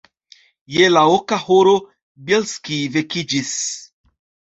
Je 0.75 0.87
la 0.93 1.03
oka 1.17 1.39
horo 1.43 1.75
Bjelski 2.25 2.83
vekiĝis. 2.99 3.57